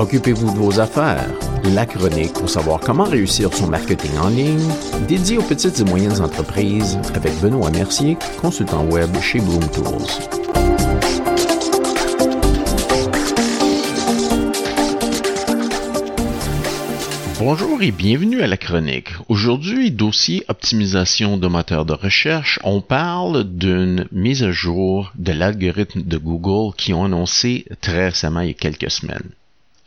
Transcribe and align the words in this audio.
Occupez-vous 0.00 0.54
de 0.54 0.56
vos 0.56 0.80
affaires. 0.80 1.28
La 1.74 1.84
chronique 1.84 2.32
pour 2.32 2.48
savoir 2.48 2.80
comment 2.80 3.04
réussir 3.04 3.52
son 3.52 3.66
marketing 3.66 4.16
en 4.16 4.30
ligne, 4.30 4.66
dédié 5.06 5.36
aux 5.36 5.42
petites 5.42 5.78
et 5.78 5.84
moyennes 5.84 6.22
entreprises 6.22 6.98
avec 7.12 7.38
Benoît 7.42 7.70
Mercier, 7.70 8.16
consultant 8.40 8.86
web 8.86 9.14
chez 9.20 9.40
Bloom 9.40 9.60
Tools. 9.70 10.08
Bonjour 17.38 17.82
et 17.82 17.90
bienvenue 17.90 18.40
à 18.40 18.46
la 18.46 18.56
chronique. 18.56 19.10
Aujourd'hui, 19.28 19.90
dossier 19.90 20.44
optimisation 20.48 21.36
de 21.36 21.46
moteurs 21.46 21.84
de 21.84 21.92
recherche, 21.92 22.58
on 22.64 22.80
parle 22.80 23.44
d'une 23.44 24.06
mise 24.12 24.44
à 24.44 24.50
jour 24.50 25.12
de 25.16 25.32
l'algorithme 25.32 26.00
de 26.00 26.16
Google 26.16 26.74
qui 26.74 26.94
ont 26.94 27.04
annoncé 27.04 27.66
très 27.82 28.06
récemment 28.06 28.40
il 28.40 28.48
y 28.48 28.50
a 28.52 28.54
quelques 28.54 28.90
semaines. 28.90 29.28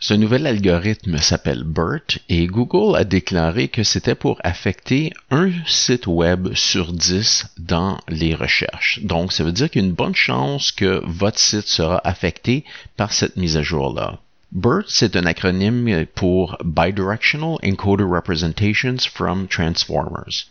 Ce 0.03 0.13
nouvel 0.13 0.45
algorithme 0.47 1.17
s'appelle 1.17 1.63
BERT 1.63 2.19
et 2.27 2.47
Google 2.47 2.97
a 2.97 3.05
déclaré 3.05 3.69
que 3.69 3.83
c'était 3.83 4.15
pour 4.15 4.37
affecter 4.43 5.13
un 5.31 5.49
site 5.65 6.07
web 6.07 6.53
sur 6.55 6.91
10 6.91 7.45
dans 7.57 7.97
les 8.09 8.35
recherches. 8.35 8.99
Donc, 9.03 9.31
ça 9.31 9.45
veut 9.45 9.53
dire 9.53 9.69
qu'il 9.69 9.81
y 9.81 9.85
a 9.85 9.87
une 9.87 9.93
bonne 9.93 10.13
chance 10.13 10.73
que 10.73 11.01
votre 11.05 11.39
site 11.39 11.67
sera 11.67 12.01
affecté 12.03 12.65
par 12.97 13.13
cette 13.13 13.37
mise 13.37 13.55
à 13.55 13.63
jour-là. 13.63 14.19
BERT, 14.51 14.83
c'est 14.89 15.15
un 15.15 15.25
acronyme 15.25 16.05
pour 16.15 16.57
Bidirectional 16.65 17.55
Encoder 17.63 18.03
Representations 18.03 18.97
from 19.09 19.47
Transformers. 19.47 20.47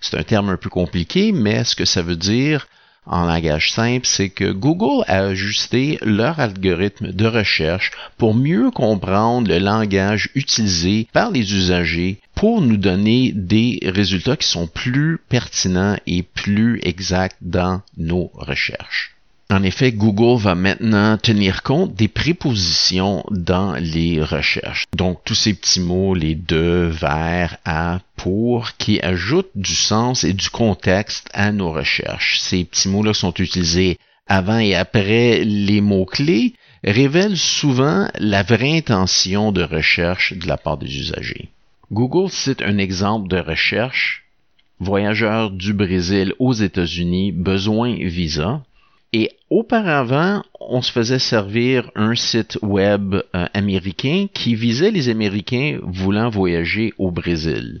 C'est 0.00 0.16
un 0.16 0.22
terme 0.22 0.48
un 0.48 0.56
peu 0.56 0.70
compliqué, 0.70 1.32
mais 1.32 1.64
ce 1.64 1.76
que 1.76 1.84
ça 1.84 2.00
veut 2.00 2.16
dire 2.16 2.66
en 3.06 3.24
langage 3.26 3.70
simple, 3.70 4.06
c'est 4.06 4.28
que 4.28 4.50
Google 4.50 5.04
a 5.06 5.26
ajusté 5.26 5.98
leur 6.02 6.40
algorithme 6.40 7.12
de 7.12 7.26
recherche 7.26 7.92
pour 8.18 8.34
mieux 8.34 8.70
comprendre 8.70 9.48
le 9.48 9.58
langage 9.58 10.28
utilisé 10.34 11.08
par 11.12 11.30
les 11.30 11.54
usagers 11.54 12.20
pour 12.34 12.60
nous 12.60 12.76
donner 12.76 13.32
des 13.32 13.80
résultats 13.84 14.36
qui 14.36 14.48
sont 14.48 14.66
plus 14.66 15.18
pertinents 15.28 15.96
et 16.06 16.22
plus 16.22 16.80
exacts 16.82 17.38
dans 17.40 17.80
nos 17.96 18.30
recherches. 18.34 19.15
En 19.56 19.62
effet, 19.62 19.90
Google 19.90 20.38
va 20.38 20.54
maintenant 20.54 21.16
tenir 21.16 21.62
compte 21.62 21.94
des 21.94 22.08
prépositions 22.08 23.24
dans 23.30 23.72
les 23.76 24.22
recherches. 24.22 24.84
Donc, 24.94 25.20
tous 25.24 25.34
ces 25.34 25.54
petits 25.54 25.80
mots, 25.80 26.14
les 26.14 26.34
de, 26.34 26.90
vers, 26.92 27.56
à, 27.64 28.00
pour, 28.16 28.76
qui 28.76 29.00
ajoutent 29.00 29.52
du 29.54 29.74
sens 29.74 30.24
et 30.24 30.34
du 30.34 30.50
contexte 30.50 31.30
à 31.32 31.52
nos 31.52 31.72
recherches. 31.72 32.38
Ces 32.38 32.64
petits 32.64 32.90
mots-là 32.90 33.14
sont 33.14 33.32
utilisés 33.32 33.96
avant 34.26 34.58
et 34.58 34.74
après 34.74 35.42
les 35.42 35.80
mots-clés, 35.80 36.52
révèlent 36.84 37.38
souvent 37.38 38.08
la 38.18 38.42
vraie 38.42 38.76
intention 38.76 39.52
de 39.52 39.62
recherche 39.62 40.34
de 40.34 40.46
la 40.46 40.58
part 40.58 40.76
des 40.76 40.98
usagers. 40.98 41.48
Google 41.90 42.30
cite 42.30 42.60
un 42.60 42.76
exemple 42.76 43.28
de 43.28 43.38
recherche 43.38 44.26
Voyageurs 44.80 45.50
du 45.50 45.72
Brésil 45.72 46.34
aux 46.38 46.52
États-Unis, 46.52 47.32
besoin 47.32 47.94
visa. 47.94 48.62
Et 49.12 49.30
auparavant, 49.50 50.42
on 50.60 50.82
se 50.82 50.92
faisait 50.92 51.18
servir 51.18 51.90
un 51.94 52.14
site 52.14 52.58
web 52.62 53.14
euh, 53.14 53.46
américain 53.54 54.26
qui 54.32 54.54
visait 54.54 54.90
les 54.90 55.08
Américains 55.08 55.78
voulant 55.82 56.28
voyager 56.28 56.92
au 56.98 57.10
Brésil. 57.10 57.80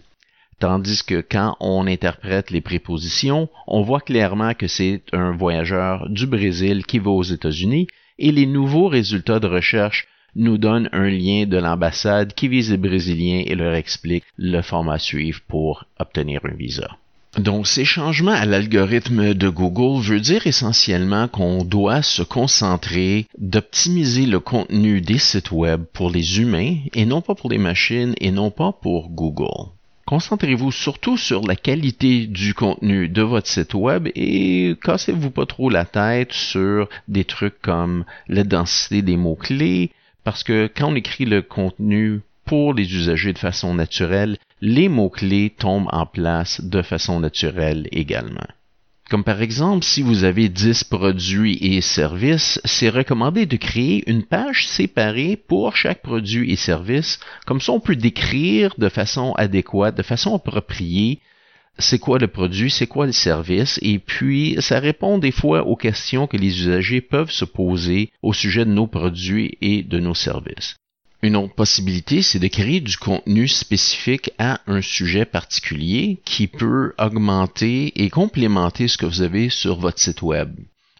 Tandis 0.58 1.02
que 1.04 1.20
quand 1.20 1.56
on 1.60 1.86
interprète 1.86 2.50
les 2.50 2.62
prépositions, 2.62 3.48
on 3.66 3.82
voit 3.82 4.00
clairement 4.00 4.54
que 4.54 4.68
c'est 4.68 5.02
un 5.12 5.32
voyageur 5.32 6.08
du 6.08 6.26
Brésil 6.26 6.86
qui 6.86 6.98
va 6.98 7.10
aux 7.10 7.22
États-Unis 7.22 7.88
et 8.18 8.32
les 8.32 8.46
nouveaux 8.46 8.88
résultats 8.88 9.40
de 9.40 9.46
recherche 9.46 10.08
nous 10.34 10.56
donnent 10.56 10.88
un 10.92 11.08
lien 11.08 11.44
de 11.46 11.58
l'ambassade 11.58 12.32
qui 12.34 12.48
vise 12.48 12.70
les 12.70 12.76
Brésiliens 12.76 13.42
et 13.46 13.54
leur 13.54 13.74
explique 13.74 14.24
le 14.38 14.62
format 14.62 14.94
à 14.94 14.98
suivre 14.98 15.40
pour 15.48 15.84
obtenir 15.98 16.40
un 16.44 16.54
visa. 16.54 16.96
Donc, 17.38 17.66
ces 17.66 17.84
changements 17.84 18.32
à 18.32 18.46
l'algorithme 18.46 19.34
de 19.34 19.48
Google 19.50 20.02
veut 20.02 20.20
dire 20.20 20.46
essentiellement 20.46 21.28
qu'on 21.28 21.64
doit 21.64 22.00
se 22.00 22.22
concentrer 22.22 23.26
d'optimiser 23.38 24.24
le 24.24 24.40
contenu 24.40 25.02
des 25.02 25.18
sites 25.18 25.52
web 25.52 25.84
pour 25.92 26.10
les 26.10 26.40
humains 26.40 26.76
et 26.94 27.04
non 27.04 27.20
pas 27.20 27.34
pour 27.34 27.50
les 27.50 27.58
machines 27.58 28.14
et 28.20 28.30
non 28.30 28.50
pas 28.50 28.72
pour 28.72 29.10
Google. 29.10 29.70
Concentrez-vous 30.06 30.72
surtout 30.72 31.18
sur 31.18 31.42
la 31.46 31.56
qualité 31.56 32.26
du 32.26 32.54
contenu 32.54 33.08
de 33.08 33.22
votre 33.22 33.48
site 33.48 33.74
web 33.74 34.08
et 34.14 34.74
cassez-vous 34.82 35.30
pas 35.30 35.46
trop 35.46 35.68
la 35.68 35.84
tête 35.84 36.32
sur 36.32 36.88
des 37.08 37.24
trucs 37.24 37.60
comme 37.60 38.04
la 38.28 38.44
densité 38.44 39.02
des 39.02 39.16
mots-clés 39.16 39.90
parce 40.22 40.42
que 40.42 40.70
quand 40.74 40.92
on 40.92 40.94
écrit 40.94 41.24
le 41.24 41.42
contenu 41.42 42.20
pour 42.46 42.72
les 42.72 42.94
usagers 42.94 43.32
de 43.32 43.38
façon 43.38 43.74
naturelle, 43.74 44.38
les 44.62 44.88
mots-clés 44.88 45.50
tombent 45.50 45.90
en 45.92 46.06
place 46.06 46.62
de 46.62 46.80
façon 46.80 47.20
naturelle 47.20 47.88
également. 47.92 48.46
Comme 49.10 49.22
par 49.22 49.40
exemple, 49.40 49.84
si 49.84 50.02
vous 50.02 50.24
avez 50.24 50.48
10 50.48 50.84
produits 50.84 51.58
et 51.60 51.80
services, 51.80 52.60
c'est 52.64 52.88
recommandé 52.88 53.46
de 53.46 53.56
créer 53.56 54.02
une 54.10 54.24
page 54.24 54.66
séparée 54.66 55.36
pour 55.36 55.76
chaque 55.76 56.02
produit 56.02 56.50
et 56.50 56.56
service. 56.56 57.20
Comme 57.46 57.60
ça, 57.60 57.72
on 57.72 57.78
peut 57.78 57.94
décrire 57.94 58.74
de 58.78 58.88
façon 58.88 59.32
adéquate, 59.34 59.96
de 59.96 60.02
façon 60.02 60.34
appropriée, 60.34 61.20
c'est 61.78 61.98
quoi 61.98 62.18
le 62.18 62.26
produit, 62.26 62.70
c'est 62.70 62.86
quoi 62.86 63.06
le 63.06 63.12
service, 63.12 63.78
et 63.82 63.98
puis 63.98 64.56
ça 64.60 64.80
répond 64.80 65.18
des 65.18 65.30
fois 65.30 65.66
aux 65.66 65.76
questions 65.76 66.26
que 66.26 66.36
les 66.36 66.60
usagers 66.60 67.00
peuvent 67.00 67.30
se 67.30 67.44
poser 67.44 68.10
au 68.22 68.32
sujet 68.32 68.64
de 68.64 68.70
nos 68.70 68.86
produits 68.86 69.58
et 69.60 69.82
de 69.82 70.00
nos 70.00 70.14
services. 70.14 70.76
Une 71.22 71.36
autre 71.36 71.54
possibilité, 71.54 72.22
c'est 72.22 72.38
de 72.38 72.46
créer 72.48 72.80
du 72.80 72.96
contenu 72.96 73.48
spécifique 73.48 74.30
à 74.38 74.60
un 74.66 74.82
sujet 74.82 75.24
particulier 75.24 76.20
qui 76.24 76.46
peut 76.46 76.92
augmenter 76.98 77.92
et 78.02 78.10
complémenter 78.10 78.86
ce 78.86 78.98
que 78.98 79.06
vous 79.06 79.22
avez 79.22 79.48
sur 79.48 79.78
votre 79.78 79.98
site 79.98 80.22
web. 80.22 80.54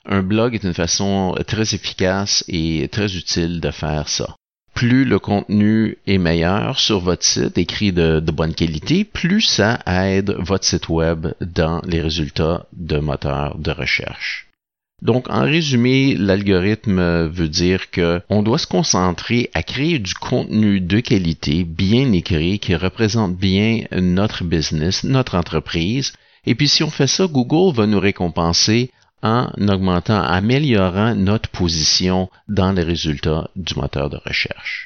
Un 0.07 0.23
blog 0.23 0.55
est 0.55 0.65
une 0.65 0.75
façon 0.75 1.35
très 1.47 1.75
efficace 1.75 2.45
et 2.49 2.89
très 2.91 3.17
utile 3.17 3.61
de 3.61 3.71
faire 3.71 4.09
ça. 4.09 4.37
Plus 4.75 5.05
le 5.05 5.19
contenu 5.19 5.97
est 6.07 6.19
meilleur 6.19 6.79
sur 6.79 7.01
votre 7.01 7.25
site, 7.25 7.57
écrit 7.59 7.93
de, 7.93 8.21
bonne 8.21 8.55
qualité, 8.55 9.05
plus 9.05 9.41
ça 9.41 9.81
aide 9.87 10.37
votre 10.39 10.65
site 10.65 10.89
web 10.89 11.29
dans 11.41 11.81
les 11.87 12.01
résultats 12.01 12.67
de 12.75 12.99
moteurs 12.99 13.57
de 13.59 13.71
recherche. 13.71 14.46
Donc, 15.03 15.29
en 15.29 15.43
résumé, 15.43 16.15
l'algorithme 16.15 17.27
veut 17.27 17.49
dire 17.49 17.91
qu'on 17.91 18.43
doit 18.43 18.59
se 18.59 18.67
concentrer 18.67 19.51
à 19.53 19.63
créer 19.63 19.99
du 19.99 20.15
contenu 20.15 20.81
de 20.81 21.01
qualité 21.01 21.65
bien 21.65 22.13
écrit 22.13 22.59
qui 22.59 22.75
représente 22.75 23.37
bien 23.37 23.85
notre 23.93 24.45
business, 24.45 25.05
notre 25.05 25.37
entreprise. 25.37 26.15
Et 26.47 26.55
puis, 26.55 26.69
si 26.69 26.83
on 26.83 26.91
fait 26.91 27.07
ça, 27.07 27.27
Google 27.27 27.77
va 27.77 27.87
nous 27.87 28.01
récompenser 28.01 28.91
en 29.23 29.51
augmentant, 29.69 30.23
améliorant 30.23 31.15
notre 31.15 31.51
position 31.51 32.31
dans 32.49 32.73
les 32.73 32.83
résultats 32.83 33.51
du 33.55 33.75
moteur 33.75 34.09
de 34.09 34.19
recherche. 34.25 34.86